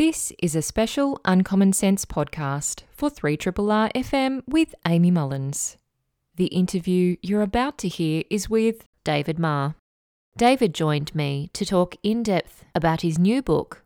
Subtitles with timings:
[0.00, 5.76] This is a special Uncommon Sense podcast for 3RRR FM with Amy Mullins.
[6.36, 9.74] The interview you're about to hear is with David Marr.
[10.38, 13.84] David joined me to talk in depth about his new book,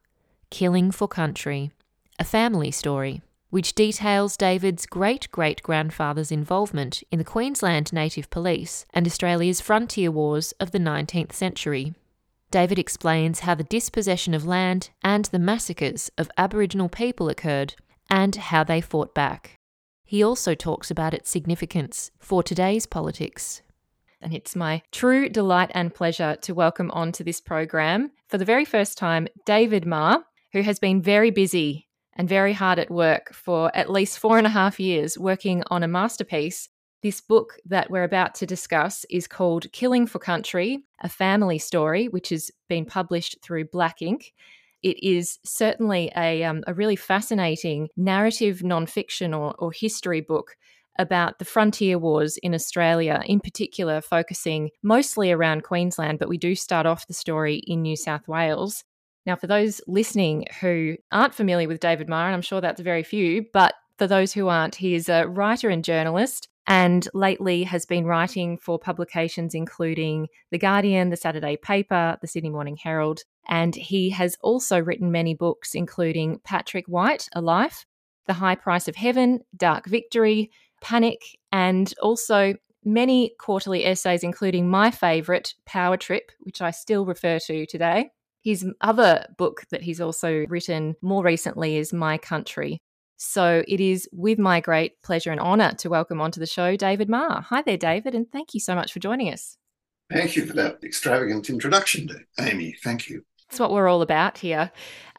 [0.50, 1.72] Killing for Country
[2.20, 3.20] A Family Story,
[3.50, 10.12] which details David's great great grandfather's involvement in the Queensland Native Police and Australia's frontier
[10.12, 11.92] wars of the 19th century.
[12.54, 17.74] David explains how the dispossession of land and the massacres of Aboriginal people occurred
[18.08, 19.58] and how they fought back.
[20.04, 23.62] He also talks about its significance for today's politics.
[24.20, 28.64] And it's my true delight and pleasure to welcome onto this program for the very
[28.64, 33.76] first time David Marr, who has been very busy and very hard at work for
[33.76, 36.68] at least four and a half years working on a masterpiece
[37.04, 42.08] this book that we're about to discuss is called Killing for Country, a family story,
[42.08, 44.32] which has been published through Black Inc.
[44.82, 50.56] It is certainly a, um, a really fascinating narrative nonfiction or, or history book
[50.98, 56.54] about the frontier wars in Australia, in particular, focusing mostly around Queensland, but we do
[56.54, 58.82] start off the story in New South Wales.
[59.26, 63.02] Now, for those listening who aren't familiar with David Marr, and I'm sure that's very
[63.02, 67.84] few, but for those who aren't, he is a writer and journalist and lately has
[67.84, 73.74] been writing for publications including The Guardian, The Saturday Paper, The Sydney Morning Herald, and
[73.74, 77.84] he has also written many books, including Patrick White, A Life,
[78.26, 81.20] The High Price of Heaven, Dark Victory, Panic,
[81.52, 87.66] and also many quarterly essays, including my favourite, Power Trip, which I still refer to
[87.66, 88.10] today.
[88.42, 92.82] His other book that he's also written more recently is My Country,
[93.16, 97.08] so it is with my great pleasure and honour to welcome onto the show David
[97.08, 97.42] Marr.
[97.42, 99.56] Hi there, David, and thank you so much for joining us.
[100.12, 102.76] Thank you for that extravagant introduction, Amy.
[102.82, 103.24] Thank you.
[103.48, 104.70] That's what we're all about here.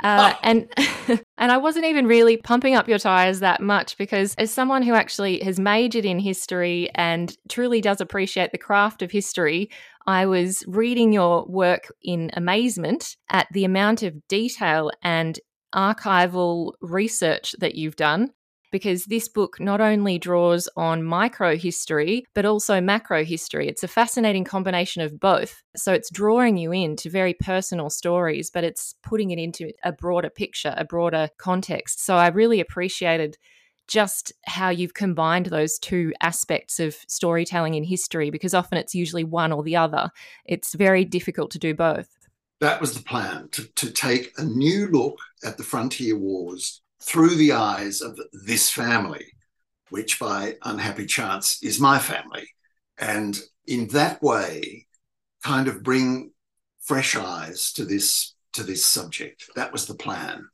[0.04, 0.40] Uh, oh.
[0.44, 0.70] And
[1.38, 4.94] and I wasn't even really pumping up your tires that much because as someone who
[4.94, 9.70] actually has majored in history and truly does appreciate the craft of history,
[10.08, 15.40] I was reading your work in amazement at the amount of detail and
[15.76, 18.32] archival research that you've done
[18.72, 23.70] because this book not only draws on micro history, but also macro history.
[23.70, 25.62] It's a fascinating combination of both.
[25.78, 30.30] So it's drawing you into very personal stories, but it's putting it into a broader
[30.30, 32.04] picture, a broader context.
[32.04, 33.38] So I really appreciated
[33.88, 39.24] just how you've combined those two aspects of storytelling in history because often it's usually
[39.24, 40.10] one or the other.
[40.46, 42.25] It's very difficult to do both.
[42.62, 47.36] That was the plan to, to take a new look at the frontier wars through
[47.36, 49.26] the eyes of this family,
[49.90, 52.48] which by unhappy chance is my family.
[52.98, 54.88] And in that way,
[55.44, 56.32] kind of bring
[56.82, 59.50] fresh eyes to this to this subject.
[59.56, 60.48] That was the plan.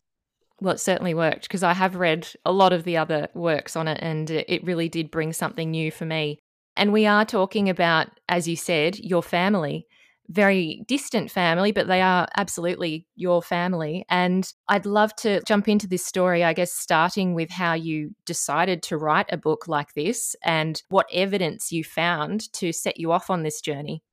[0.59, 3.87] Well, it certainly worked because I have read a lot of the other works on
[3.87, 6.39] it and it really did bring something new for me.
[6.75, 9.85] And we are talking about, as you said, your family
[10.31, 14.05] very distant family, but they are absolutely your family.
[14.09, 18.83] And I'd love to jump into this story, I guess, starting with how you decided
[18.83, 23.29] to write a book like this and what evidence you found to set you off
[23.29, 24.03] on this journey.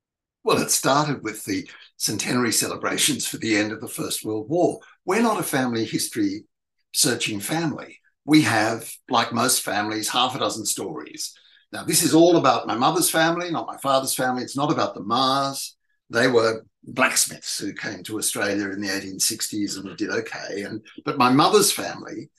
[0.45, 4.81] Well, it started with the centenary celebrations for the end of the First World War.
[5.05, 6.45] We're not a family history
[6.93, 7.99] searching family.
[8.25, 11.35] We have, like most families, half a dozen stories.
[11.73, 14.43] Now, this is all about my mother's family, not my father's family.
[14.43, 15.73] It's not about the Marrs
[16.11, 20.63] they were blacksmiths who came to Australia in the 1860s and did okay.
[20.63, 22.31] And but my mother's family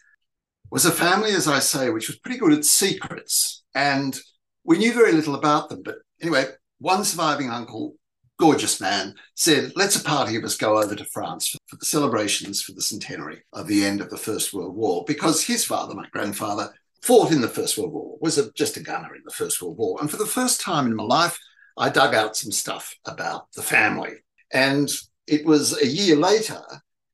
[0.71, 4.17] was a family, as I say, which was pretty good at secrets, and
[4.63, 5.81] we knew very little about them.
[5.83, 6.45] But anyway,
[6.79, 7.95] one surviving uncle,
[8.39, 12.61] gorgeous man, said, "Let's a party of us go over to France for the celebrations
[12.61, 16.07] for the centenary of the end of the First World War," because his father, my
[16.11, 19.61] grandfather, fought in the First World War, was a, just a gunner in the First
[19.61, 21.39] World War, and for the first time in my life.
[21.79, 24.15] I dug out some stuff about the family.
[24.51, 24.91] And
[25.27, 26.61] it was a year later,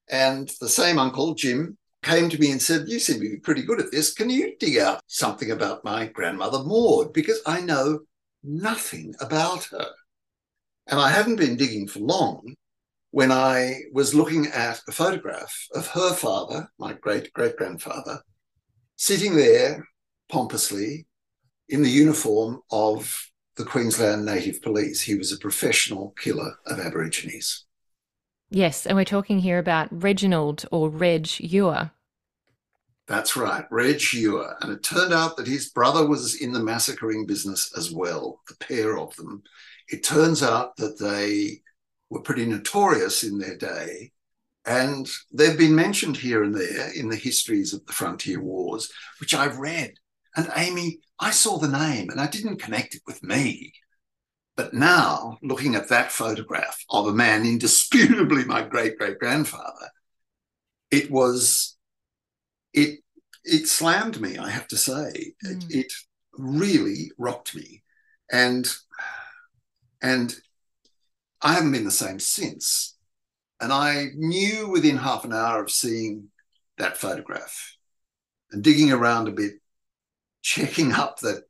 [0.09, 3.61] and the same uncle, Jim, came to me and said, You seem to be pretty
[3.61, 4.13] good at this.
[4.13, 7.13] Can you dig out something about my grandmother, Maud?
[7.13, 7.99] Because I know
[8.43, 9.87] nothing about her.
[10.87, 12.55] And I hadn't been digging for long
[13.11, 18.21] when I was looking at a photograph of her father, my great great grandfather,
[18.97, 19.87] sitting there
[20.29, 21.05] pompously
[21.69, 25.01] in the uniform of the Queensland Native Police.
[25.01, 27.65] He was a professional killer of Aborigines.
[28.49, 31.91] Yes, and we're talking here about Reginald or Reg Uhr.
[33.07, 34.57] That's right, Reg Uhr.
[34.61, 38.55] And it turned out that his brother was in the massacring business as well, the
[38.55, 39.43] pair of them.
[39.89, 41.61] It turns out that they
[42.09, 44.11] were pretty notorious in their day
[44.65, 49.33] And they've been mentioned here and there in the histories of the frontier wars, which
[49.33, 49.95] I've read.
[50.35, 53.73] And Amy, I saw the name and I didn't connect it with me.
[54.57, 59.89] But now, looking at that photograph of a man indisputably my great great grandfather,
[60.91, 61.77] it was,
[62.73, 62.99] it,
[63.43, 65.33] it slammed me, I have to say.
[65.45, 65.63] Mm.
[65.63, 65.93] It, it
[66.37, 67.83] really rocked me.
[68.31, 68.67] And,
[70.01, 70.35] and
[71.41, 72.95] I haven't been the same since.
[73.59, 76.29] And I knew within half an hour of seeing
[76.77, 77.77] that photograph
[78.51, 79.53] and digging around a bit,
[80.45, 81.43] checking up that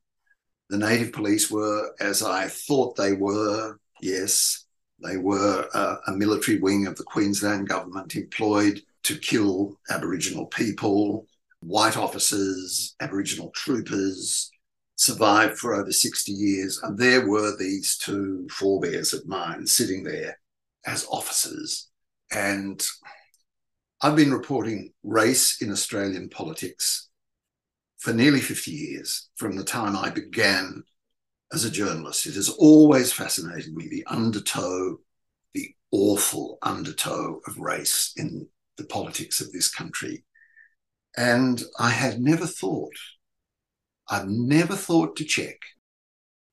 [0.69, 3.77] the native police were as I thought they were.
[4.01, 4.65] Yes,
[5.03, 11.27] they were a, a military wing of the Queensland government employed to kill Aboriginal people,
[11.59, 14.49] white officers, Aboriginal troopers,
[14.95, 16.79] survived for over 60 years.
[16.81, 20.39] And there were these two forebears of mine sitting there
[20.85, 21.89] as officers.
[22.31, 22.83] And
[24.01, 27.09] I've been reporting race in Australian politics
[28.05, 30.83] for nearly 50 years from the time I began
[31.51, 32.27] as a journalist.
[32.27, 34.99] It has always fascinated me the undertow,
[35.55, 38.47] the awful undertow of race in
[38.77, 40.23] the politics of this country.
[41.17, 42.93] And I had never thought,
[44.07, 45.57] I've never thought to check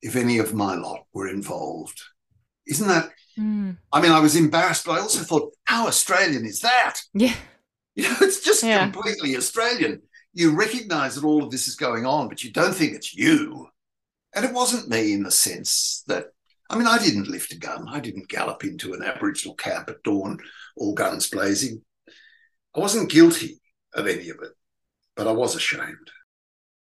[0.01, 2.01] if any of my lot were involved.
[2.65, 3.11] Isn't that?
[3.37, 3.77] Mm.
[3.91, 6.99] I mean, I was embarrassed, but I also thought, how Australian is that?
[7.13, 7.35] Yeah.
[7.95, 8.89] You know, it's just yeah.
[8.89, 10.01] completely Australian
[10.33, 13.69] you recognize that all of this is going on, but you don't think it's you.
[14.35, 16.27] And it wasn't me in the sense that,
[16.69, 17.87] I mean, I didn't lift a gun.
[17.87, 20.39] I didn't gallop into an Aboriginal camp at dawn,
[20.75, 21.83] all guns blazing.
[22.75, 23.61] I wasn't guilty
[23.93, 24.53] of any of it,
[25.15, 26.09] but I was ashamed.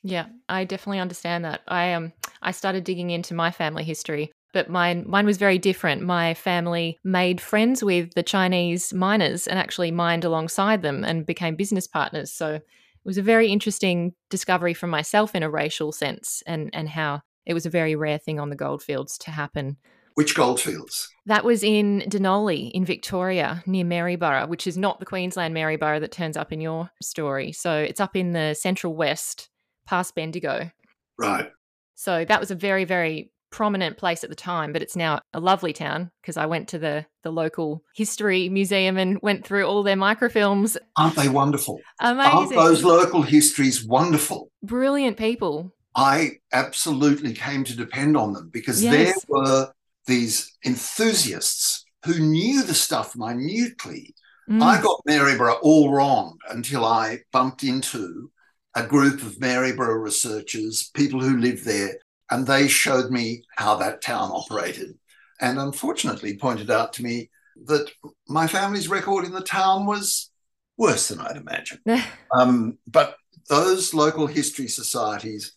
[0.01, 1.61] Yeah, I definitely understand that.
[1.67, 6.03] I um I started digging into my family history, but mine mine was very different.
[6.03, 11.55] My family made friends with the Chinese miners and actually mined alongside them and became
[11.55, 12.31] business partners.
[12.31, 12.61] So
[13.05, 17.53] was a very interesting discovery for myself in a racial sense and, and how it
[17.53, 19.77] was a very rare thing on the goldfields to happen.
[20.15, 21.09] Which goldfields?
[21.25, 26.11] That was in Dunolly in Victoria near Maryborough, which is not the Queensland Maryborough that
[26.11, 27.51] turns up in your story.
[27.51, 29.49] So it's up in the central west
[29.85, 30.71] past Bendigo.
[31.19, 31.51] Right.
[31.95, 35.39] So that was a very, very prominent place at the time, but it's now a
[35.39, 39.81] lovely town because I went to the the local history museum and went through all
[39.81, 40.75] their microfilms.
[40.97, 41.79] Aren't they wonderful?
[42.01, 42.31] Amazing.
[42.33, 44.51] Aren't those local histories wonderful?
[44.61, 45.73] Brilliant people.
[45.95, 48.91] I absolutely came to depend on them because yes.
[48.91, 49.71] there were
[50.05, 54.13] these enthusiasts who knew the stuff minutely.
[54.49, 54.61] Mm.
[54.61, 58.29] I got Maryborough all wrong until I bumped into
[58.75, 61.95] a group of Maryborough researchers, people who lived there,
[62.31, 64.97] and they showed me how that town operated.
[65.41, 67.29] And unfortunately, pointed out to me
[67.65, 67.89] that
[68.27, 70.31] my family's record in the town was
[70.77, 71.81] worse than I'd imagined.
[72.37, 73.15] um, but
[73.49, 75.53] those local history societies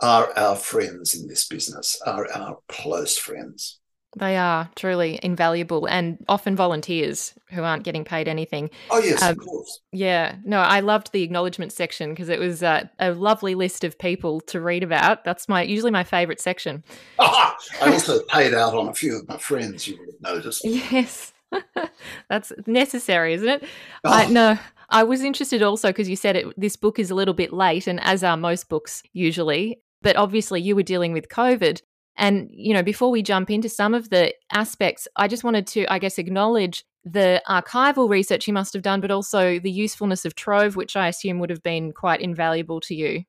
[0.00, 3.80] are our friends in this business, are our close friends.
[4.16, 8.70] They are truly invaluable and often volunteers who aren't getting paid anything.
[8.90, 9.80] Oh, yes, um, of course.
[9.92, 10.36] Yeah.
[10.42, 14.40] No, I loved the acknowledgement section because it was uh, a lovely list of people
[14.42, 15.22] to read about.
[15.24, 16.82] That's my usually my favourite section.
[17.18, 20.64] I also paid out on a few of my friends, you would have noticed.
[20.64, 21.34] Yes.
[22.30, 23.64] That's necessary, isn't it?
[24.02, 24.12] Oh.
[24.12, 24.58] I, no,
[24.88, 27.86] I was interested also because you said it, this book is a little bit late,
[27.86, 29.82] and as are most books usually.
[30.02, 31.82] But obviously, you were dealing with COVID.
[32.16, 35.92] And, you know, before we jump into some of the aspects, I just wanted to,
[35.92, 40.34] I guess, acknowledge the archival research you must have done, but also the usefulness of
[40.34, 43.24] Trove, which I assume would have been quite invaluable to you.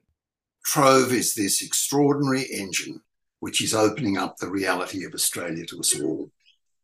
[0.66, 3.02] Trove is this extraordinary engine
[3.40, 6.32] which is opening up the reality of Australia to us all.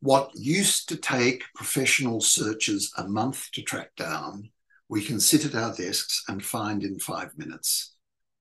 [0.02, 4.50] What used to take professional searchers a month to track down,
[4.88, 7.96] we can sit at our desks and find in five minutes.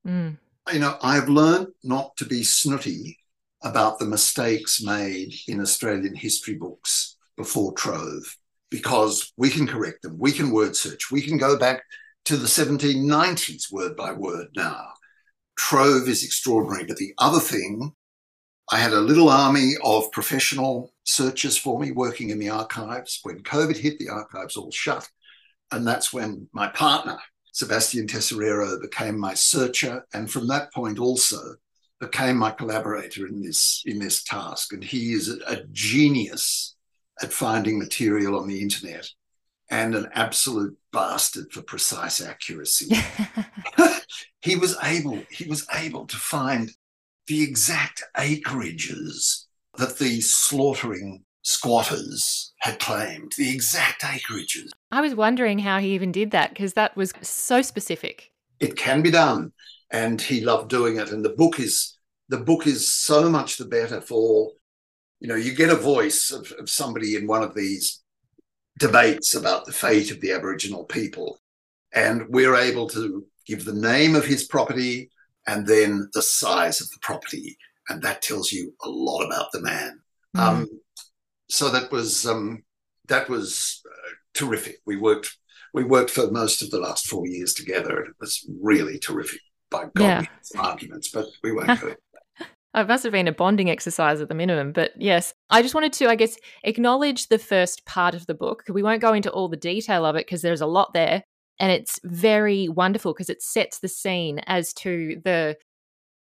[0.07, 0.37] Mm.
[0.73, 3.19] You know, I've learned not to be snooty
[3.63, 8.37] about the mistakes made in Australian history books before Trove
[8.71, 10.17] because we can correct them.
[10.19, 11.11] We can word search.
[11.11, 11.83] We can go back
[12.25, 14.93] to the 1790s word by word now.
[15.57, 16.85] Trove is extraordinary.
[16.85, 17.93] But the other thing,
[18.71, 23.21] I had a little army of professional searchers for me working in the archives.
[23.23, 25.09] When COVID hit, the archives all shut.
[25.71, 27.19] And that's when my partner,
[27.53, 30.07] Sebastian Tesoriero, became my searcher.
[30.15, 31.57] And from that point also,
[32.03, 36.75] became my collaborator in this in this task, and he is a, genius
[37.23, 39.09] at finding material on the internet
[39.71, 42.95] and an absolute bastard for precise accuracy.
[44.43, 46.73] he was able he was able to find
[47.29, 49.45] the exact acreages
[49.79, 54.71] that the slaughtering squatters had claimed, the exact acreages.
[54.91, 58.33] I was wondering how he even did that because that was so specific.
[58.59, 59.53] It can be done,
[59.93, 61.11] and he loved doing it.
[61.11, 64.53] And the book is the book is so much the better for,
[65.21, 68.03] you know, you get a voice of, of somebody in one of these
[68.79, 71.39] debates about the fate of the Aboriginal people,
[71.95, 75.11] and we're able to give the name of his property
[75.47, 77.57] and then the size of the property,
[77.89, 80.01] and that tells you a lot about the man.
[80.37, 80.41] Mm.
[80.41, 80.69] Um,
[81.51, 82.65] so that was um,
[83.09, 84.77] that was uh, terrific.
[84.87, 85.37] We worked
[85.75, 89.41] we worked for most of the last four years together, it was really terrific.
[89.73, 90.23] By God, yeah.
[90.43, 91.95] some arguments, but we won't go.
[92.75, 94.73] It must have been a bonding exercise at the minimum.
[94.73, 98.65] But yes, I just wanted to, I guess, acknowledge the first part of the book.
[98.67, 101.23] We won't go into all the detail of it because there's a lot there.
[101.59, 105.59] And it's very wonderful because it sets the scene as to the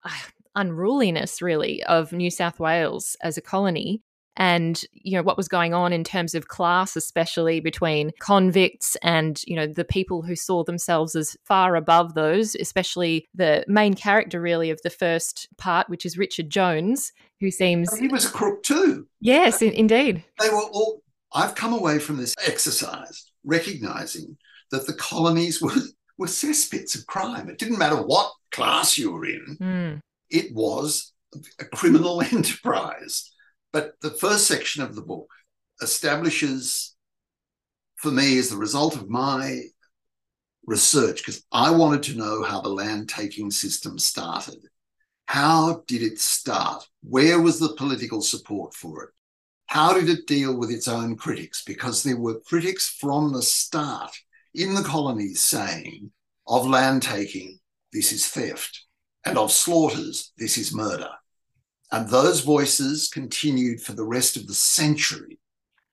[0.04, 0.10] uh,
[0.54, 4.02] unruliness, really, of New South Wales as a colony
[4.38, 9.42] and you know what was going on in terms of class especially between convicts and
[9.46, 14.40] you know the people who saw themselves as far above those especially the main character
[14.40, 18.64] really of the first part which is Richard Jones who seems he was a crook
[18.64, 19.08] too.
[19.20, 20.24] Yes in- indeed.
[20.40, 24.38] They were all I've come away from this exercise recognizing
[24.72, 25.74] that the colonies were
[26.18, 27.50] were cesspits of crime.
[27.50, 29.58] It didn't matter what class you were in.
[29.60, 30.00] Mm.
[30.30, 31.14] it was
[31.60, 33.32] a criminal enterprise
[33.72, 35.30] but the first section of the book
[35.82, 36.96] establishes,
[37.96, 39.62] for me, as the result of my
[40.66, 44.60] research, because I wanted to know how the land taking system started.
[45.26, 46.88] How did it start?
[47.02, 49.10] Where was the political support for it?
[49.68, 51.64] How did it deal with its own critics?
[51.64, 54.12] Because there were critics from the start
[54.54, 56.12] in the colonies saying
[56.46, 57.60] of land taking,
[57.94, 58.86] this is theft,
[59.26, 61.10] and of slaughters, this is murder.
[61.92, 65.40] And those voices continued for the rest of the century.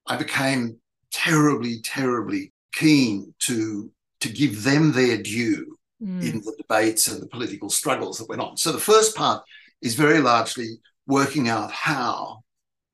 [0.07, 0.79] I became
[1.13, 3.91] terribly, terribly keen to,
[4.21, 6.23] to give them their due mm.
[6.23, 8.57] in the debates and the political struggles that went on.
[8.57, 9.43] So the first part
[9.83, 12.45] is very largely working out how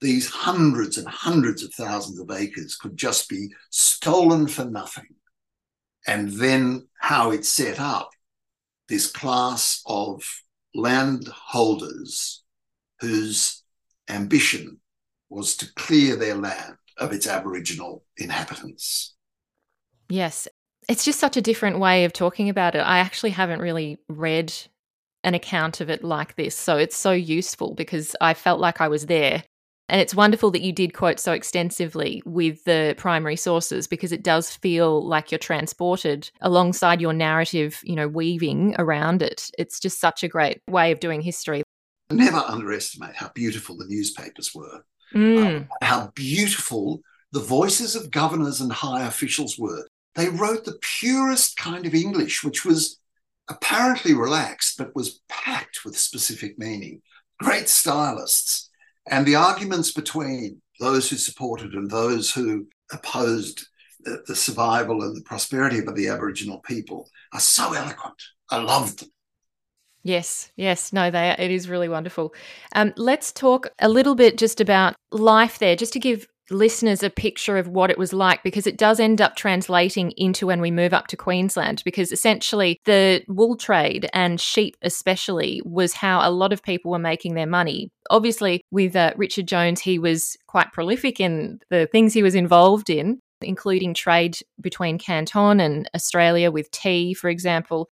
[0.01, 5.15] these hundreds and hundreds of thousands of acres could just be stolen for nothing.
[6.07, 8.11] And then how it set up
[8.89, 10.23] this class of
[10.75, 12.44] landholders
[13.05, 13.63] whose
[14.09, 14.79] ambition
[15.31, 19.15] was to clear their land of its Aboriginal inhabitants.
[20.09, 20.49] Yes.
[20.89, 22.81] It's just such a different way of talking about it.
[22.81, 24.53] I actually haven't really read
[25.25, 26.55] an account of it like this.
[26.55, 29.43] So it's so useful because I felt like I was there.
[29.89, 34.23] And it's wonderful that you did quote so extensively with the primary sources because it
[34.23, 39.51] does feel like you're transported alongside your narrative, you know, weaving around it.
[39.59, 41.63] It's just such a great way of doing history
[42.11, 44.85] never underestimate how beautiful the newspapers were,
[45.15, 45.45] mm.
[45.45, 47.01] um, how beautiful
[47.33, 49.87] the voices of governors and high officials were.
[50.15, 53.01] They wrote the purest kind of English, which was
[53.49, 57.03] apparently relaxed, but was packed with specific meaning.
[57.41, 58.71] Great stylists.
[59.11, 63.67] And the arguments between those who supported and those who opposed
[64.01, 68.23] the, the survival and the prosperity of the Aboriginal people are so eloquent.
[68.51, 69.09] I loved them.
[70.05, 72.35] Yes, yes, no, they it is really wonderful.
[72.75, 77.09] Um, let's talk a little bit just about life there, just to give listeners a
[77.09, 80.71] picture of what it was like because it does end up translating into when we
[80.71, 86.31] move up to Queensland because essentially the wool trade and sheep especially was how a
[86.31, 87.89] lot of people were making their money.
[88.11, 92.91] Obviously with uh, Richard Jones he was quite prolific in the things he was involved
[92.91, 97.89] in including trade between Canton and Australia with tea for example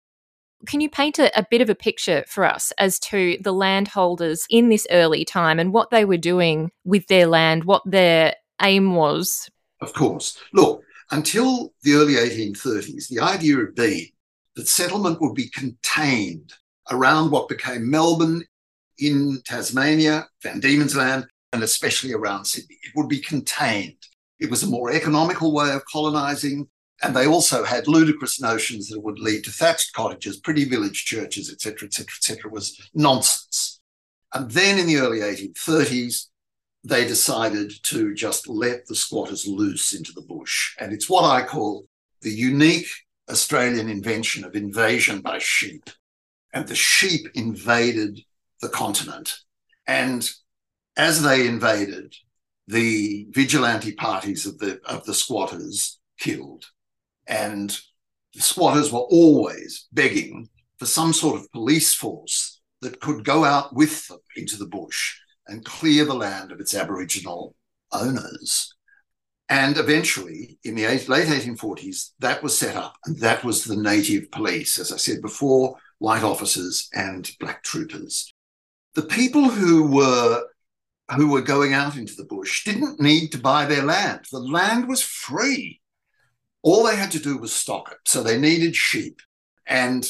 [0.67, 4.45] can you paint a, a bit of a picture for us as to the landholders
[4.49, 8.95] in this early time and what they were doing with their land, what their aim
[8.95, 9.49] was?
[9.81, 10.37] Of course.
[10.53, 14.07] Look, until the early 1830s, the idea had been
[14.55, 16.53] that settlement would be contained
[16.91, 18.43] around what became Melbourne
[18.99, 22.77] in Tasmania, Van Diemen's Land, and especially around Sydney.
[22.83, 23.97] It would be contained.
[24.39, 26.67] It was a more economical way of colonizing.
[27.03, 31.03] And they also had ludicrous notions that it would lead to thatched cottages, pretty village
[31.03, 32.49] churches, etc., etc., etc.
[32.49, 33.81] was nonsense.
[34.33, 36.27] And then in the early 1830s,
[36.85, 40.75] they decided to just let the squatters loose into the bush.
[40.79, 41.85] And it's what I call
[42.21, 42.87] the unique
[43.29, 45.89] Australian invention of invasion by sheep.
[46.53, 48.21] And the sheep invaded
[48.61, 49.39] the continent.
[49.87, 50.29] And
[50.95, 52.15] as they invaded,
[52.67, 56.65] the vigilante parties of the, of the squatters killed.
[57.27, 57.77] And
[58.33, 63.75] the squatters were always begging for some sort of police force that could go out
[63.75, 65.15] with them into the bush
[65.47, 67.55] and clear the land of its Aboriginal
[67.91, 68.73] owners.
[69.49, 74.31] And eventually, in the late 1840s, that was set up, and that was the native
[74.31, 78.33] police, as I said before, white officers and black troopers.
[78.95, 80.43] The people who were
[81.15, 84.21] who were going out into the bush didn't need to buy their land.
[84.31, 85.81] The land was free.
[86.63, 87.99] All they had to do was stock it.
[88.05, 89.21] So they needed sheep.
[89.67, 90.09] And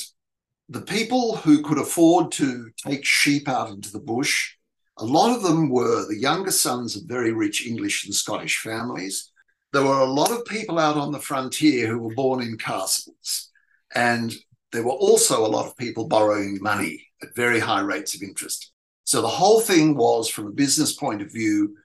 [0.69, 4.53] the people who could afford to take sheep out into the bush,
[4.98, 9.31] a lot of them were the younger sons of very rich English and Scottish families.
[9.74, 13.50] There were a lot of people out on the frontier who were born in castles.
[13.95, 14.33] And
[14.72, 18.72] there were also a lot of people borrowing money at very high rates of interest.
[19.05, 21.75] So the whole thing was, from a business point of view,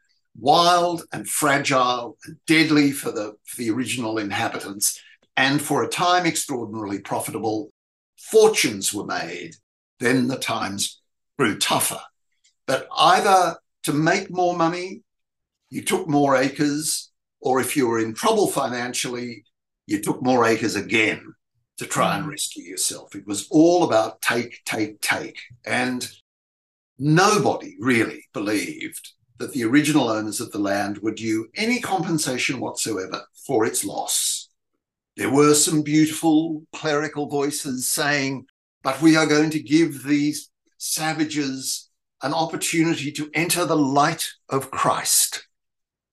[0.40, 5.00] wild and fragile and deadly for the, for the original inhabitants,
[5.37, 7.73] and for a time extraordinarily profitable.
[8.18, 9.54] Fortunes were made.
[10.00, 11.00] Then the times
[11.38, 12.00] grew tougher.
[12.66, 15.02] But either to make more money,
[15.71, 19.45] you took more acres, or if you were in trouble financially,
[19.87, 21.35] you took more acres again
[21.78, 22.30] to try and mm.
[22.30, 23.14] rescue yourself.
[23.14, 25.38] It was all about take, take, take.
[25.64, 26.07] And
[26.99, 33.23] nobody really believed that the original owners of the land were due any compensation whatsoever
[33.47, 34.49] for its loss.
[35.16, 38.47] There were some beautiful clerical voices saying,
[38.83, 41.90] but we are going to give these savages
[42.23, 45.47] an opportunity to enter the light of Christ.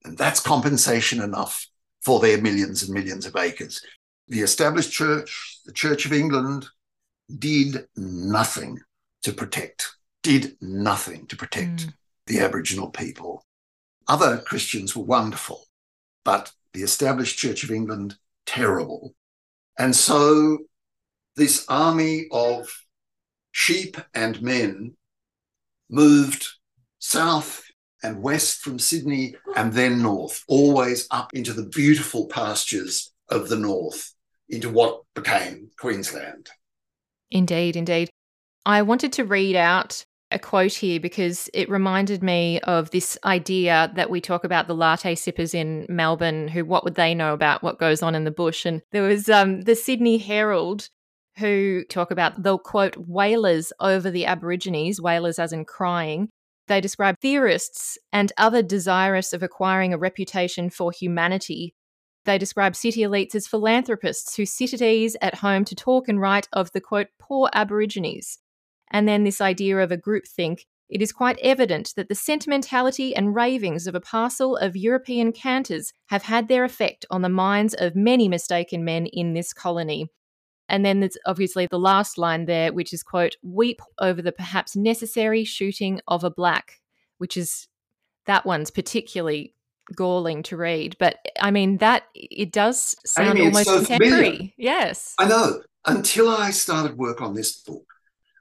[0.04, 1.68] And that's compensation enough
[2.04, 3.82] for their millions and millions of acres.
[4.28, 6.68] The established church, the Church of England,
[7.40, 8.80] did nothing
[9.24, 11.94] to protect did nothing to protect mm.
[12.28, 13.46] The Aboriginal people.
[14.08, 15.66] Other Christians were wonderful,
[16.24, 18.16] but the established Church of England,
[18.46, 19.16] terrible.
[19.78, 20.60] And so
[21.36, 22.70] this army of
[23.52, 24.96] sheep and men
[25.90, 26.48] moved
[27.00, 27.64] south
[28.04, 33.56] and west from Sydney and then north, always up into the beautiful pastures of the
[33.56, 34.14] north,
[34.50, 36.50] into what became Queensland.
[37.32, 38.10] Indeed, indeed.
[38.66, 43.92] I wanted to read out a quote here because it reminded me of this idea
[43.96, 47.64] that we talk about the latte sippers in Melbourne who what would they know about
[47.64, 48.66] what goes on in the bush?
[48.66, 50.90] And there was um, the Sydney Herald
[51.38, 56.30] who talk about they'll quote wailers over the aborigines wailers as in crying.
[56.68, 61.76] They describe theorists and other desirous of acquiring a reputation for humanity.
[62.26, 66.20] They describe city elites as philanthropists who sit at ease at home to talk and
[66.20, 68.40] write of the quote poor aborigines
[68.92, 73.36] and then this idea of a groupthink, it is quite evident that the sentimentality and
[73.36, 77.96] ravings of a parcel of European canters have had their effect on the minds of
[77.96, 80.10] many mistaken men in this colony.
[80.70, 84.76] And then there's obviously the last line there, which is, quote, weep over the perhaps
[84.76, 86.80] necessary shooting of a black,
[87.18, 87.68] which is
[88.26, 89.54] that one's particularly
[89.96, 90.96] galling to read.
[91.00, 94.30] But I mean, that it does sound Amy, almost so contemporary.
[94.30, 94.52] Familiar.
[94.58, 95.14] Yes.
[95.20, 95.62] I know.
[95.86, 97.86] Until I started work on this book,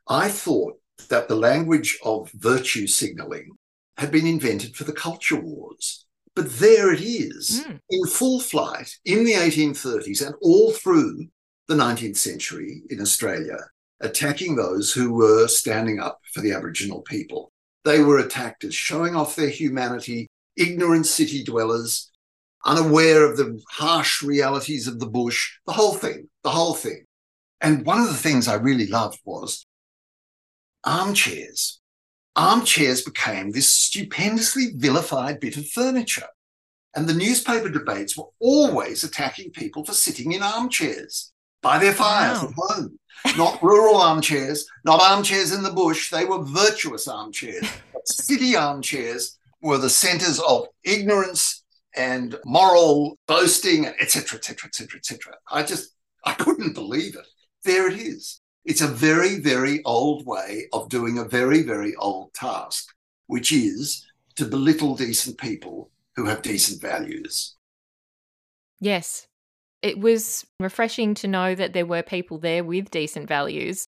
[0.07, 0.75] I thought
[1.09, 3.51] that the language of virtue signaling
[3.97, 6.07] had been invented for the culture wars.
[6.35, 7.79] But there it is mm.
[7.91, 11.27] in full flight in the 1830s and all through
[11.69, 13.59] the 19th century in Australia,
[14.01, 17.53] attacking those who were standing up for the Aboriginal people.
[17.85, 22.11] They were attacked as showing off their humanity, ignorant city dwellers,
[22.65, 27.05] unaware of the harsh realities of the bush, the whole thing, the whole thing.
[27.61, 29.64] And one of the things I really loved was
[30.85, 31.81] armchairs.
[32.37, 36.27] Armchairs became this stupendously vilified bit of furniture.
[36.97, 42.43] And the newspaper debates were always attacking people for sitting in armchairs by their fires
[42.43, 42.49] wow.
[42.49, 42.99] at home.
[43.37, 46.11] Not rural armchairs, not armchairs in the bush.
[46.11, 47.67] They were virtuous armchairs.
[48.05, 51.65] City armchairs were the centers of ignorance
[51.97, 55.35] and moral boasting, etc., etc., etc., etc.
[55.51, 55.95] I just,
[56.25, 57.27] I couldn't believe it.
[57.65, 58.41] There it is.
[58.65, 62.95] It's a very, very old way of doing a very, very old task,
[63.27, 67.57] which is to belittle decent people who have decent values.
[68.81, 69.27] Yes.
[69.83, 73.87] It was refreshing to know that there were people there with decent values.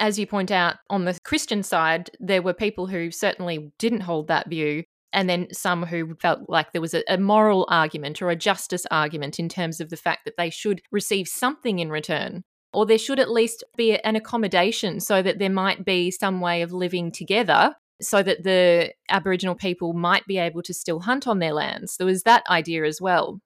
[0.00, 4.28] As you point out, on the Christian side, there were people who certainly didn't hold
[4.28, 8.36] that view, and then some who felt like there was a, moral argument or a
[8.36, 12.86] justice argument in terms of the fact that they should receive something in return or
[12.86, 16.72] there should at least be an accommodation so that there might be some way of
[16.72, 21.52] living together so that the Aboriginal people might be able to still hunt on their
[21.52, 21.96] lands.
[21.96, 23.40] There was that idea as well.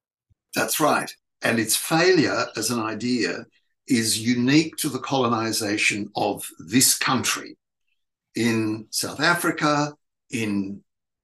[0.55, 1.15] That's right.
[1.41, 3.47] And its failure as an idea
[3.87, 7.57] is unique to the colonization of this country.
[8.35, 9.95] In South Africa,
[10.31, 10.83] in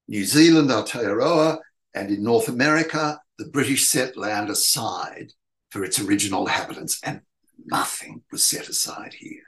[0.09, 1.59] New Zealand, Aotearoa,
[1.95, 5.33] and in North America, the British set land aside
[5.71, 7.21] for its original inhabitants, and
[7.65, 9.43] nothing was set aside here.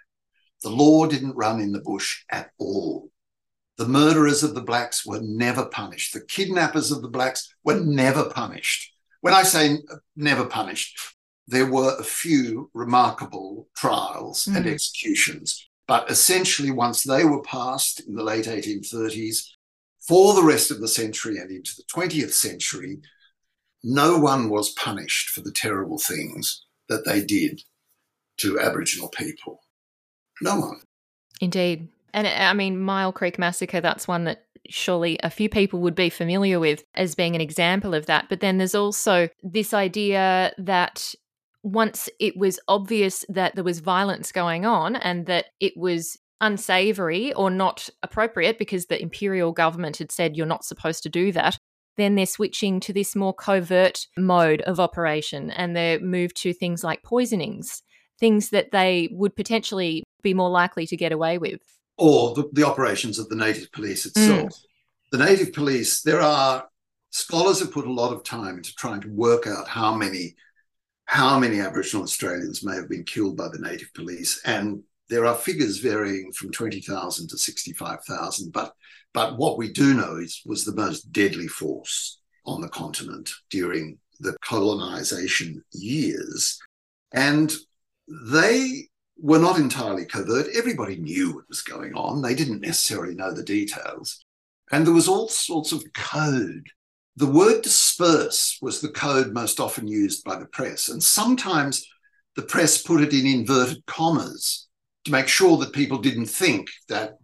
[0.62, 3.10] The law didn't run in the bush at all.
[3.78, 6.12] The murderers of the blacks were never punished.
[6.12, 8.92] The kidnappers of the blacks were never punished.
[9.22, 9.78] When I say
[10.16, 10.98] never punished,
[11.46, 14.56] there were a few remarkable trials mm.
[14.56, 15.66] and executions.
[15.88, 19.44] But essentially, once they were passed in the late 1830s,
[20.06, 23.00] for the rest of the century and into the 20th century,
[23.82, 27.62] no one was punished for the terrible things that they did
[28.40, 29.60] to Aboriginal people.
[30.40, 30.80] No one.
[31.40, 31.88] Indeed.
[32.12, 35.94] And uh, I mean, Myall Creek Massacre, that's one that surely a few people would
[35.94, 38.28] be familiar with as being an example of that.
[38.28, 41.14] But then there's also this idea that
[41.62, 47.32] once it was obvious that there was violence going on and that it was unsavory
[47.34, 51.58] or not appropriate because the imperial government had said you're not supposed to do that,
[51.96, 56.82] then they're switching to this more covert mode of operation and they're moved to things
[56.82, 57.82] like poisonings,
[58.20, 61.60] things that they would potentially be more likely to get away with.
[61.96, 64.50] Or the, the operations of the native police itself.
[64.50, 64.60] Mm.
[65.12, 66.68] The native police, there are
[67.10, 70.36] scholars have put a lot of time into trying to work out how many
[71.10, 74.40] how many Aboriginal Australians may have been killed by the native police.
[74.44, 78.52] And there are figures varying from 20,000 to 65,000.
[78.52, 78.72] But,
[79.12, 83.98] but what we do know is was the most deadly force on the continent during
[84.20, 86.60] the colonization years.
[87.12, 87.52] And
[88.26, 90.46] they were not entirely covert.
[90.54, 92.22] Everybody knew what was going on.
[92.22, 94.24] They didn't necessarily know the details.
[94.72, 96.68] And there was all sorts of code
[97.20, 101.86] the word disperse was the code most often used by the press, and sometimes
[102.34, 104.68] the press put it in inverted commas
[105.04, 107.18] to make sure that people didn't think that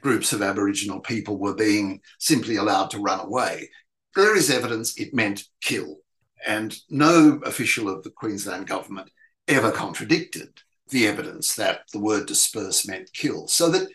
[0.00, 3.68] groups of Aboriginal people were being simply allowed to run away.
[4.14, 5.98] There is evidence it meant kill,
[6.46, 9.10] and no official of the Queensland government
[9.48, 13.48] ever contradicted the evidence that the word disperse meant kill.
[13.48, 13.88] So that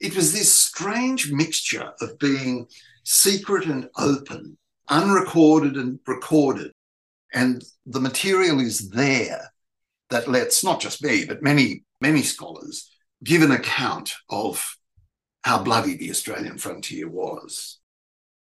[0.00, 2.66] it was this strange mixture of being
[3.04, 4.56] secret and open
[4.90, 6.72] unrecorded and recorded.
[7.32, 9.52] And the material is there
[10.10, 12.90] that lets not just me, but many, many scholars
[13.22, 14.76] give an account of
[15.44, 17.78] how bloody the Australian frontier was.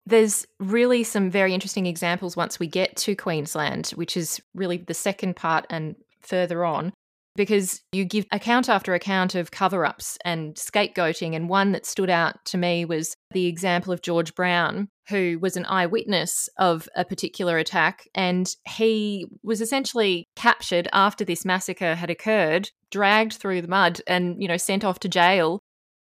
[0.05, 4.95] There's really some very interesting examples once we get to Queensland, which is really the
[4.95, 5.97] second part and
[6.27, 6.93] further on
[7.37, 11.37] because you give account after account of cover ups and scapegoating.
[11.37, 15.57] And one that stood out to me was the example of George Brown, who was
[15.57, 18.09] an eyewitness of a particular attack.
[18.15, 24.41] And he was essentially captured after this massacre had occurred, dragged through the mud, and,
[24.41, 25.61] you know, sent off to jail.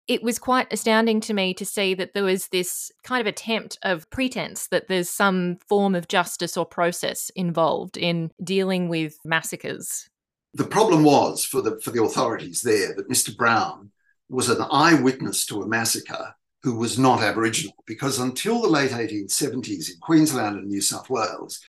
[0.07, 3.77] It was quite astounding to me to see that there was this kind of attempt
[3.83, 10.09] of pretense that there's some form of justice or process involved in dealing with massacres
[10.53, 13.35] the problem was for the for the authorities there that Mr.
[13.35, 13.91] Brown
[14.29, 19.89] was an eyewitness to a massacre who was not Aboriginal, because until the late 1870s
[19.89, 21.59] in Queensland and New South Wales,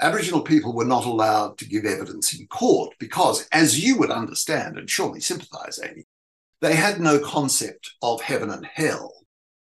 [0.00, 4.76] Aboriginal people were not allowed to give evidence in court because, as you would understand
[4.76, 6.04] and surely sympathise, Amy,
[6.64, 9.12] they had no concept of heaven and hell.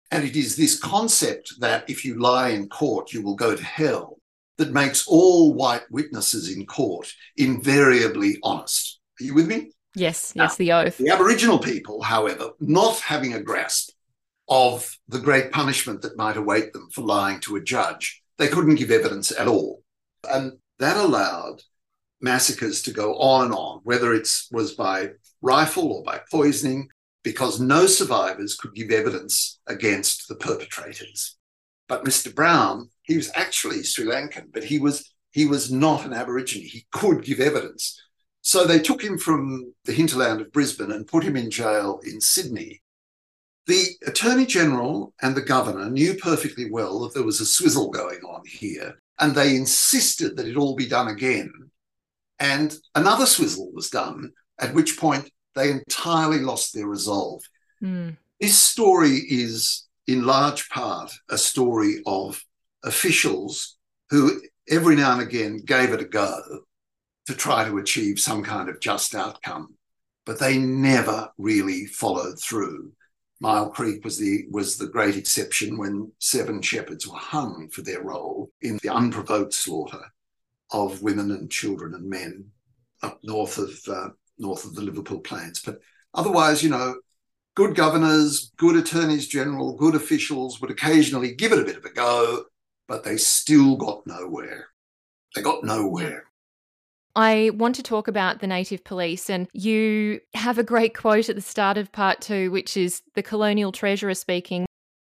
[0.09, 3.63] And it is this concept that if you lie in court, you will go to
[3.63, 4.17] hell
[4.57, 8.99] that makes all white witnesses in court invariably honest.
[9.21, 9.73] Are you with me?
[9.93, 10.97] Yes, yes, the oath.
[10.97, 13.91] The Aboriginal people, however, not having a grasp
[14.49, 18.75] of the great punishment that might await them for lying to a judge, they couldn't
[18.75, 19.83] give evidence at all.
[20.23, 21.61] And that allowed
[22.21, 26.89] massacres to go on and on, whether it was by rifle or by poisoning,
[27.23, 31.37] because no survivors could give evidence against the perpetrators.
[31.87, 32.33] But Mr.
[32.33, 36.63] Brown he was actually Sri Lankan, but he was he was not an Aborigine.
[36.63, 37.99] He could give evidence.
[38.41, 42.21] So they took him from the hinterland of Brisbane and put him in jail in
[42.21, 42.81] Sydney.
[43.65, 48.21] The Attorney General and the Governor knew perfectly well that there was a swizzle going
[48.21, 51.51] on here, and they insisted that it all be done again.
[52.39, 57.41] And another swizzle was done, at which point they entirely lost their resolve.
[57.81, 58.17] Mm.
[58.39, 62.43] This story is, in large part, a story of
[62.83, 63.77] officials
[64.09, 66.41] who every now and again gave it a go
[67.25, 69.75] to try to achieve some kind of just outcome,
[70.25, 72.91] but they never really followed through.
[73.43, 78.01] Myall Creek was the was the great exception when seven shepherds were hung for their
[78.01, 80.11] role in the unprovoked slaughter
[80.71, 82.45] of women and children and men
[83.03, 85.61] up north of uh, north of the Liverpool Plains.
[85.63, 85.79] But
[86.13, 86.95] otherwise, you know,
[87.55, 91.89] good governors, good attorneys general, good officials would occasionally give it a bit of a
[91.89, 92.45] go,
[92.87, 94.67] but they still got nowhere.
[95.35, 96.25] They got nowhere.
[97.15, 101.35] I want to talk about the Native Police, and you have a great quote at
[101.35, 104.67] the start of part two, which is the Colonial Treasurer speaking.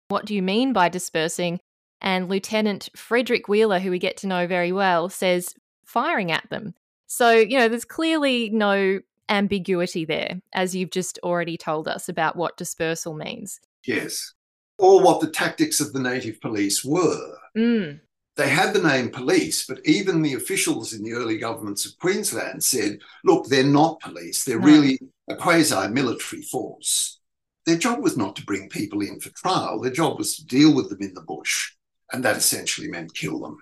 [0.09, 1.61] What do you mean by dispersing?
[2.01, 6.75] And Lieutenant Frederick Wheeler, who we get to know very well, says firing at them.
[7.07, 12.37] So, you know, there's clearly no ambiguity there, as you've just already told us about
[12.37, 13.61] what dispersal means.
[13.87, 14.33] Yes.
[14.79, 17.37] Or what the tactics of the native police were.
[17.57, 18.01] Mm.
[18.37, 22.63] They had the name police, but even the officials in the early governments of Queensland
[22.63, 24.45] said, look, they're not police.
[24.45, 24.67] They're No.
[24.67, 27.19] really a quasi military force.
[27.67, 30.75] Their job was not to bring people in for trial, their job was to deal
[30.75, 31.73] with them in the bush.
[32.13, 33.59] And that essentially meant kill them.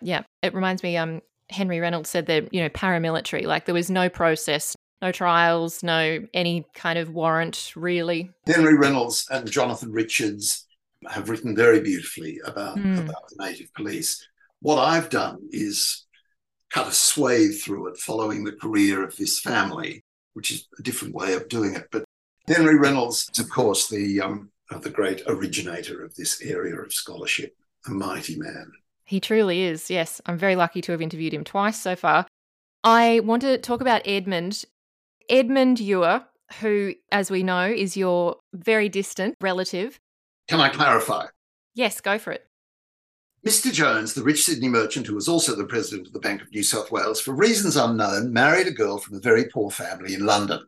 [0.00, 0.96] Yeah, it reminds me.
[0.96, 5.82] Um, Henry Reynolds said that you know paramilitary, like there was no process, no trials,
[5.82, 8.30] no any kind of warrant really.
[8.46, 10.66] Henry Reynolds and Jonathan Richards
[11.08, 13.00] have written very beautifully about, Mm.
[13.08, 14.26] about the native police.
[14.60, 16.04] What I've done is
[16.70, 21.14] cut a swathe through it following the career of this family, which is a different
[21.14, 21.88] way of doing it.
[21.90, 22.04] But
[22.46, 24.50] Henry Reynolds is, of course, the, um,
[24.82, 28.72] the great originator of this area of scholarship, a mighty man.
[29.04, 29.90] He truly is.
[29.90, 32.26] Yes, I'm very lucky to have interviewed him twice so far.
[32.84, 34.64] I want to talk about Edmund.
[35.28, 36.24] Edmund Uhr,
[36.60, 39.98] who, as we know, is your very distant relative.
[40.48, 41.26] Can I clarify?
[41.74, 42.46] Yes, go for it.
[43.46, 43.72] Mr.
[43.72, 46.62] Jones, the rich Sydney merchant who was also the president of the Bank of New
[46.62, 50.66] South Wales, for reasons unknown, married a girl from a very poor family in London.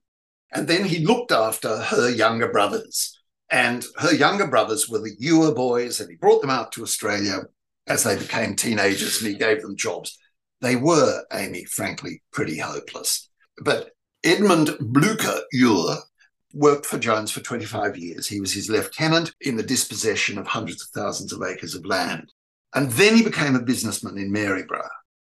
[0.52, 3.18] And then he looked after her younger brothers.
[3.52, 7.42] And her younger brothers were the Uhr boys, and he brought them out to Australia
[7.86, 10.18] as they became teenagers and he gave them jobs.
[10.62, 13.28] They were, Amy, frankly, pretty hopeless.
[13.58, 13.90] But
[14.24, 15.96] Edmund Blucher Uhr
[16.54, 18.26] worked for Jones for 25 years.
[18.26, 22.32] He was his lieutenant in the dispossession of hundreds of thousands of acres of land.
[22.74, 24.88] And then he became a businessman in Maryborough.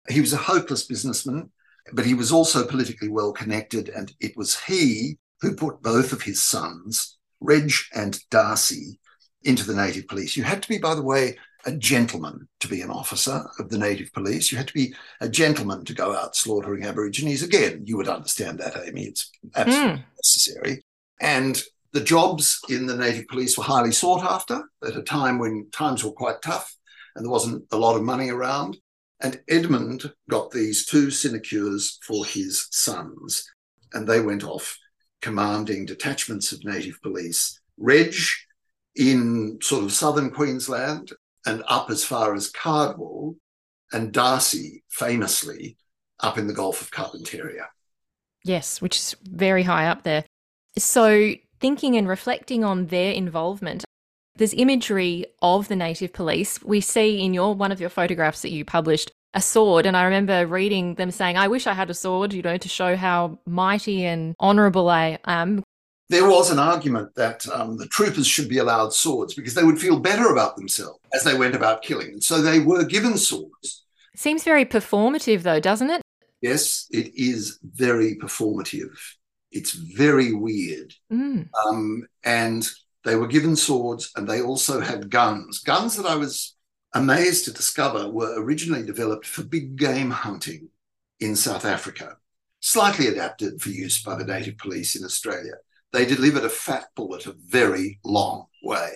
[0.08, 1.50] He was a hopeless businessman,
[1.92, 3.88] but he was also politically well connected.
[3.88, 8.98] And it was he who put both of his sons, Reg and D'Arcy,
[9.44, 10.36] into the native police.
[10.36, 13.78] You had to be, by the way, a gentleman to be an officer of the
[13.78, 14.50] native police.
[14.50, 17.42] You had to be a gentleman to go out slaughtering Aborigines.
[17.42, 19.04] Again, you would understand that, Amy.
[19.04, 20.02] It's absolutely hmm.
[20.16, 20.84] necessary.
[21.20, 25.68] And the jobs in the native police were highly sought after at a time when
[25.72, 26.74] times were quite tough
[27.14, 28.78] and there wasn't a lot of money around.
[29.20, 33.48] And Edmund got these two sinecures for his sons,
[33.92, 34.76] and they went off
[35.22, 37.58] commanding detachments of native police.
[37.78, 38.14] Reg
[38.94, 41.12] in sort of southern Queensland
[41.46, 43.36] and up as far as Cardwell,
[43.92, 45.76] and D'Arcy famously
[46.20, 47.66] up in the Gulf of Carpentaria.
[48.44, 50.24] Yes, which is very high up there.
[50.78, 53.84] So, thinking and reflecting on their involvement,
[54.36, 56.62] there's imagery of the native police.
[56.62, 60.04] We see in your one of your photographs that you published a sword, and I
[60.04, 63.38] remember reading them saying, "I wish I had a sword," you know, to show how
[63.46, 65.62] mighty and honourable I am.
[66.08, 69.80] There was an argument that um, the troopers should be allowed swords because they would
[69.80, 72.12] feel better about themselves as they went about killing.
[72.12, 73.84] And so they were given swords.
[74.14, 76.02] Seems very performative, though, doesn't it?
[76.42, 78.90] Yes, it is very performative.
[79.52, 80.94] It's very weird.
[81.10, 81.48] Mm.
[81.66, 82.68] Um, and
[83.04, 85.60] they were given swords and they also had guns.
[85.60, 86.54] Guns that I was
[86.94, 90.68] amazed to discover were originally developed for big game hunting
[91.20, 92.16] in South Africa,
[92.60, 95.54] slightly adapted for use by the native police in Australia.
[95.92, 98.92] They delivered a fat bullet a very long way.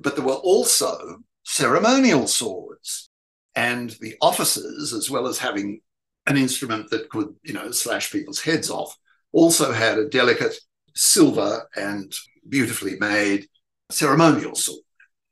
[0.00, 3.10] But there were also ceremonial swords.
[3.54, 5.80] And the officers, as well as having
[6.26, 8.96] an instrument that could, you know, slash people's heads off,
[9.32, 10.54] also had a delicate
[10.94, 12.12] silver and
[12.48, 13.46] beautifully made
[13.90, 14.80] ceremonial sword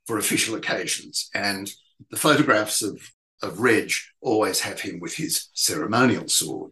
[0.05, 1.29] for official occasions.
[1.33, 1.71] And
[2.09, 3.91] the photographs of, of Reg
[4.21, 6.71] always have him with his ceremonial sword.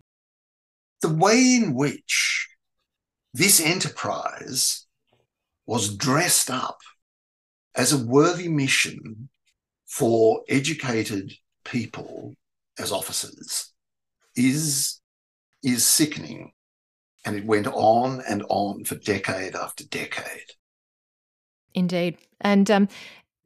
[1.01, 2.47] The way in which
[3.33, 4.85] this enterprise
[5.65, 6.79] was dressed up
[7.75, 9.29] as a worthy mission
[9.87, 11.33] for educated
[11.65, 12.35] people
[12.77, 13.71] as officers
[14.35, 15.01] is,
[15.63, 16.51] is sickening.
[17.25, 20.51] And it went on and on for decade after decade.
[21.73, 22.17] Indeed.
[22.41, 22.89] And um,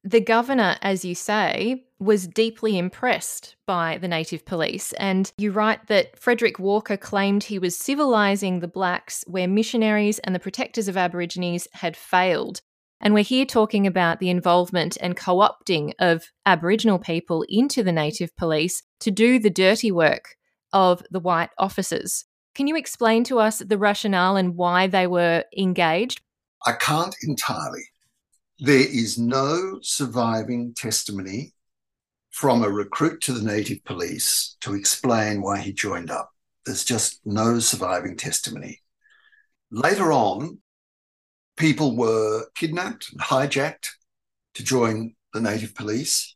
[0.07, 4.93] the governor, as you say, was deeply impressed by the native police.
[4.93, 10.33] And you write that Frederick Walker claimed he was civilising the blacks where missionaries and
[10.33, 12.61] the protectors of Aborigines had failed.
[13.01, 17.91] And we're here talking about the involvement and co opting of Aboriginal people into the
[17.91, 20.37] native police to do the dirty work
[20.71, 22.23] of the white officers.
[22.55, 26.21] Can you explain to us the rationale and why they were engaged?
[26.65, 27.83] I can't entirely.
[28.59, 31.53] There is no surviving testimony
[32.31, 36.31] from a recruit to the native police to explain why he joined up.
[36.65, 38.81] There's just no surviving testimony.
[39.69, 40.57] Later on,
[41.55, 43.89] people were kidnapped and hijacked
[44.55, 46.35] to join the native police.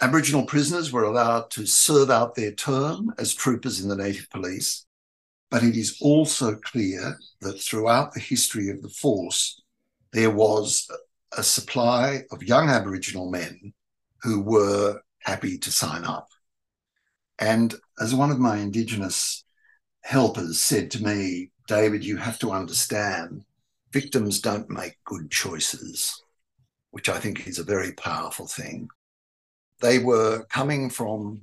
[0.00, 4.84] Aboriginal prisoners were allowed to serve out their term as troopers in the native police.
[5.48, 9.62] But it is also clear that throughout the history of the force,
[10.12, 10.90] there was
[11.36, 13.72] a supply of young Aboriginal men
[14.22, 16.28] who were happy to sign up.
[17.38, 19.44] And as one of my Indigenous
[20.02, 23.44] helpers said to me, David, you have to understand
[23.92, 26.22] victims don't make good choices,
[26.90, 28.88] which I think is a very powerful thing.
[29.80, 31.42] They were coming from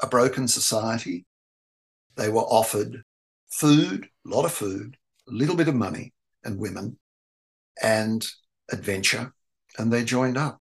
[0.00, 1.26] a broken society.
[2.16, 3.02] They were offered
[3.48, 4.96] food, a lot of food,
[5.28, 6.12] a little bit of money
[6.44, 6.98] and women,
[7.82, 8.26] and
[8.70, 9.32] adventure,
[9.78, 10.58] and they joined up.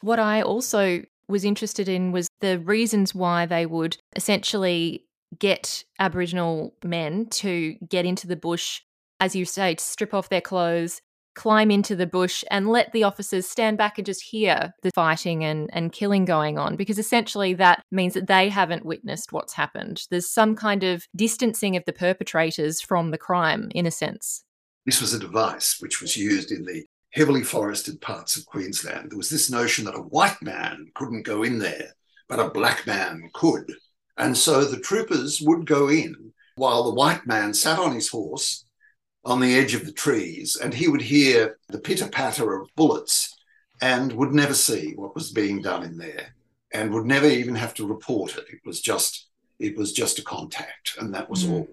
[0.00, 5.06] What I also was interested in was the reasons why they would essentially
[5.38, 8.80] get Aboriginal men to get into the bush,
[9.20, 11.00] as you say, to strip off their clothes,
[11.34, 15.42] climb into the bush, and let the officers stand back and just hear the fighting
[15.44, 16.76] and, and killing going on.
[16.76, 20.02] Because essentially that means that they haven't witnessed what's happened.
[20.10, 24.44] There's some kind of distancing of the perpetrators from the crime, in a sense.
[24.84, 29.10] This was a device which was used in the heavily forested parts of Queensland.
[29.10, 31.94] There was this notion that a white man couldn't go in there,
[32.28, 33.72] but a black man could.
[34.16, 38.64] And so the troopers would go in while the white man sat on his horse
[39.24, 43.36] on the edge of the trees and he would hear the pitter patter of bullets
[43.80, 46.34] and would never see what was being done in there
[46.72, 48.44] and would never even have to report it.
[48.48, 51.52] It was just it was just a contact and that was mm.
[51.52, 51.68] all.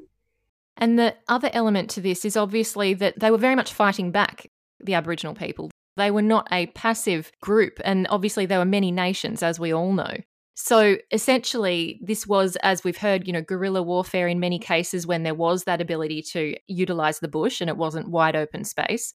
[0.77, 4.49] And the other element to this is obviously that they were very much fighting back,
[4.81, 5.69] the Aboriginal people.
[5.97, 9.93] They were not a passive group, and obviously there were many nations, as we all
[9.93, 10.15] know.
[10.61, 15.23] So essentially, this was, as we've heard, you know, guerrilla warfare in many cases when
[15.23, 19.13] there was that ability to utilize the bush and it wasn't wide open space.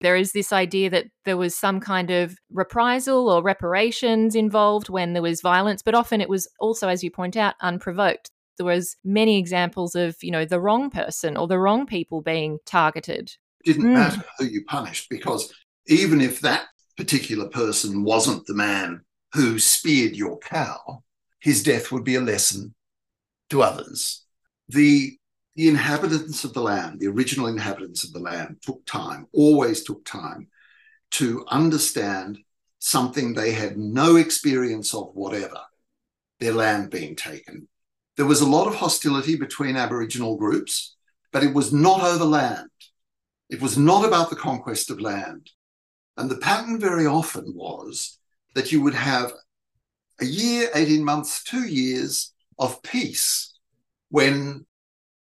[0.00, 5.12] There is this idea that there was some kind of reprisal or reparations involved when
[5.12, 8.30] there was violence, but often it was also, as you point out, unprovoked.
[8.56, 12.58] There was many examples of, you know, the wrong person or the wrong people being
[12.66, 13.30] targeted.
[13.64, 13.94] It didn't mm.
[13.94, 15.52] matter who you punished because
[15.86, 19.02] even if that particular person wasn't the man
[19.34, 21.02] who speared your cow,
[21.40, 22.74] his death would be a lesson
[23.50, 24.24] to others.
[24.68, 25.16] The,
[25.56, 30.04] the inhabitants of the land, the original inhabitants of the land, took time, always took
[30.04, 30.48] time
[31.12, 32.38] to understand
[32.78, 35.60] something they had no experience of whatever
[36.38, 37.68] their land being taken.
[38.16, 40.96] There was a lot of hostility between Aboriginal groups,
[41.32, 42.69] but it was not over land.
[43.50, 45.50] It was not about the conquest of land.
[46.16, 48.18] And the pattern very often was
[48.54, 49.32] that you would have
[50.20, 53.58] a year, 18 months, two years of peace
[54.10, 54.66] when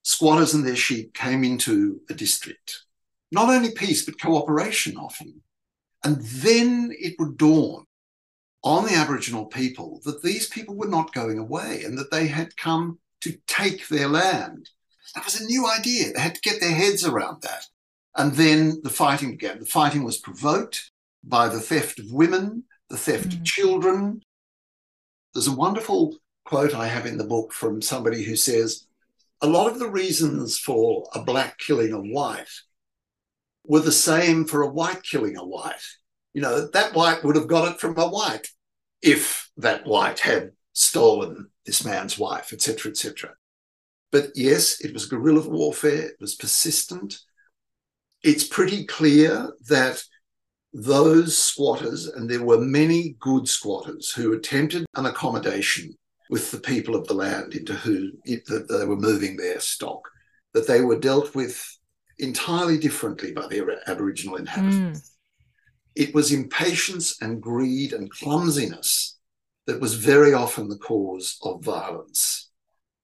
[0.01, 2.83] squatters and their sheep came into a district.
[3.31, 5.41] Not only peace, but cooperation often.
[6.03, 7.85] And then it would dawn
[8.63, 12.57] on the Aboriginal people that these people were not going away and that they had
[12.57, 14.69] come to take their land.
[15.13, 16.13] That was a new idea.
[16.13, 17.65] They had to get their heads around that.
[18.17, 19.59] And then the fighting began.
[19.59, 20.91] The fighting was provoked
[21.23, 23.37] by the theft of women, the theft mm.
[23.39, 24.21] of children.
[25.33, 28.87] There's a wonderful quote I have in the book from somebody who says,
[29.41, 32.49] a lot of the reasons for a black killing a white
[33.63, 35.75] were the same for a white killing a white.
[36.33, 38.47] You know, that white would have got it from a white
[39.01, 43.31] if that white had stolen this man's wife, etc., etc.
[44.11, 47.19] But yes, it was guerrilla warfare, it was persistent.
[48.23, 50.03] It's pretty clear that
[50.73, 55.95] those squatters, and there were many good squatters who attempted an accommodation
[56.29, 60.01] with the people of the land into who that they were moving their stock,
[60.53, 61.63] that they were dealt with
[62.19, 64.99] entirely differently by the Aboriginal inhabitants.
[64.99, 65.09] Mm.
[65.95, 69.17] It was impatience and greed and clumsiness
[69.65, 72.49] that was very often the cause of violence.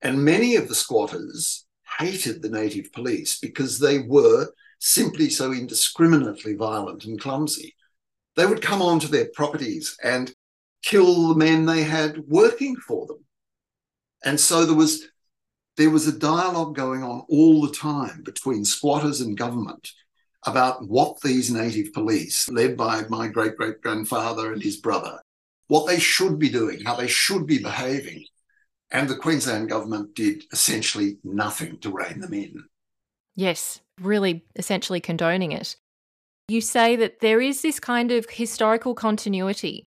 [0.02, 1.66] And many of the squatters
[2.00, 4.50] hated the native police because they were
[4.86, 7.74] simply so indiscriminately violent and clumsy.
[8.36, 10.34] They would come onto their properties and
[10.82, 13.24] kill the men they had working for them.
[14.26, 15.06] And so there was
[15.78, 19.90] there was a dialogue going on all the time between squatters and government
[20.46, 25.18] about what these native police, led by my great great grandfather and his brother,
[25.68, 28.26] what they should be doing, how they should be behaving.
[28.92, 32.66] And the Queensland government did essentially nothing to rein them in.
[33.34, 35.76] Yes, really essentially condoning it.
[36.48, 39.86] You say that there is this kind of historical continuity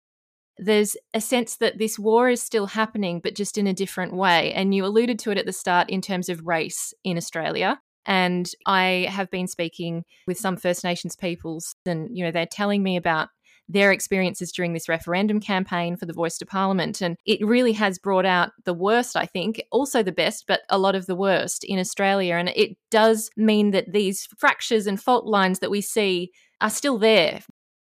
[0.58, 4.54] there's a sense that this war is still happening, but just in a different way.
[4.54, 7.80] And you alluded to it at the start in terms of race in Australia.
[8.06, 12.84] And I have been speaking with some First Nations peoples, and you know they're telling
[12.84, 13.30] me about
[13.68, 17.02] their experiences during this referendum campaign for the voice to parliament.
[17.02, 20.78] And it really has brought out the worst, I think, also the best, but a
[20.78, 22.36] lot of the worst in Australia.
[22.36, 26.98] And it does mean that these fractures and fault lines that we see are still
[26.98, 27.42] there.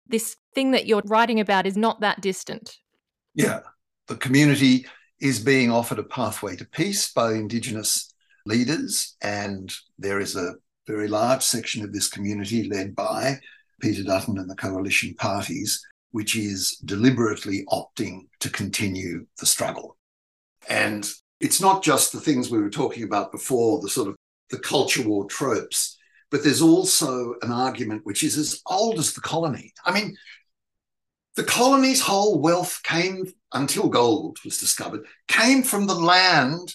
[0.07, 2.77] This thing that you're writing about is not that distant.
[3.35, 3.61] Yeah.
[4.07, 4.87] The community
[5.21, 8.13] is being offered a pathway to peace by Indigenous
[8.47, 10.55] leaders, and there is a
[10.87, 13.41] very large section of this community led by
[13.81, 19.97] Peter Dutton and the coalition parties, which is deliberately opting to continue the struggle.
[20.69, 21.11] And
[21.41, 24.17] it's not just the things we were talking about before, the sort of
[24.51, 25.99] the culture war tropes,
[26.31, 29.73] but there's also an argument which is as old as the colony.
[29.85, 30.17] I mean,
[31.37, 36.75] the colony's whole wealth came, until gold was discovered, came from the land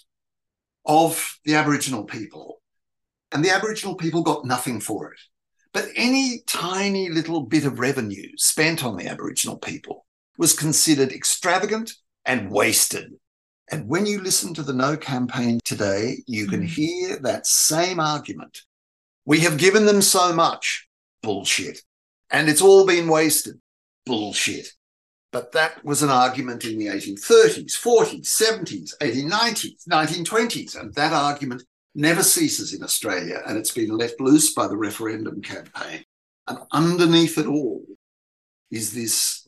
[0.86, 2.62] of the Aboriginal people.
[3.32, 5.20] And the Aboriginal people got nothing for it.
[5.74, 10.06] But any tiny little bit of revenue spent on the Aboriginal people
[10.38, 11.94] was considered extravagant
[12.26, 13.14] and wasted.
[13.72, 16.68] And when you listen to the No campaign today, you can mm.
[16.68, 18.62] hear that same argument.
[19.26, 20.88] We have given them so much.
[21.22, 21.84] Bullshit.
[22.32, 23.60] And it's all been wasted.
[24.06, 24.70] Bullshit.
[25.32, 30.80] But that was an argument in the 1830s, 40s, 70s, 1890s, 1920s.
[30.80, 31.64] And that argument
[32.00, 33.42] never ceases in Australia.
[33.46, 36.04] And it's been let loose by the referendum campaign.
[36.48, 37.84] And underneath it all
[38.72, 39.48] is this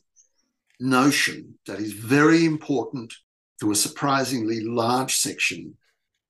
[0.78, 3.14] notion that is very important
[3.60, 5.76] to a surprisingly large section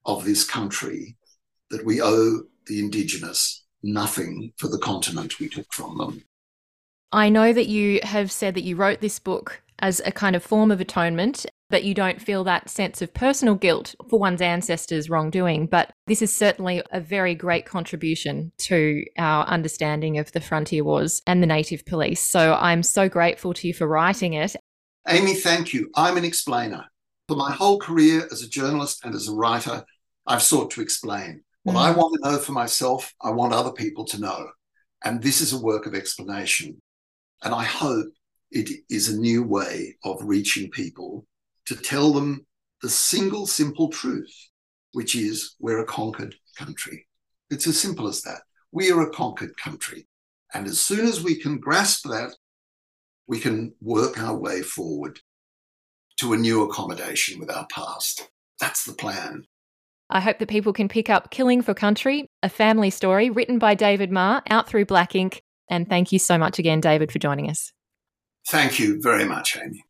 [0.04, 1.16] of this country
[1.70, 6.22] that we owe the Indigenous nothing for the continent we took from them.
[7.10, 10.42] I know that you have said that you wrote this book as a kind of
[10.42, 15.08] form of atonement, but you don't feel that sense of personal guilt for one's ancestors'
[15.08, 15.66] wrongdoing.
[15.66, 21.22] But this is certainly a very great contribution to our understanding of the frontier wars
[21.26, 22.20] and the native police.
[22.20, 24.54] So I'm so grateful to you for writing it.
[25.08, 25.90] Amy, thank you.
[25.96, 26.84] I'm an explainer.
[27.26, 29.82] For my whole career as a journalist and as a writer,
[30.26, 31.42] I've sought to explain.
[31.62, 31.80] What mm.
[31.80, 34.50] I want to know for myself, I want other people to know.
[35.02, 36.82] And this is a work of explanation.
[37.42, 38.08] And I hope
[38.50, 41.24] it is a new way of reaching people
[41.66, 42.46] to tell them
[42.82, 44.34] the single simple truth,
[44.92, 47.06] which is we're a conquered country.
[47.50, 48.42] It's as simple as that.
[48.72, 50.06] We are a conquered country.
[50.54, 52.34] And as soon as we can grasp that,
[53.26, 55.20] we can work our way forward
[56.18, 58.28] to a new accommodation with our past.
[58.60, 59.44] That's the plan.
[60.10, 63.74] I hope that people can pick up Killing for Country, a family story written by
[63.74, 65.40] David Marr, out through Black Inc.
[65.70, 67.72] And thank you so much again, David, for joining us.
[68.48, 69.82] Thank you very much, Amy.